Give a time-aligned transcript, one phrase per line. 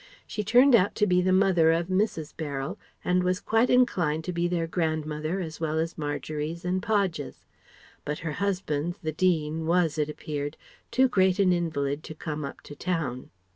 [0.25, 2.35] She turned out to be the mother of Mrs.
[2.35, 7.45] Beryl and was quite inclined to be their grandmother as well as Margery's and Podge's.
[8.03, 10.57] But her husband the Dean was it appeared
[10.89, 13.29] too great an invalid to come up to town.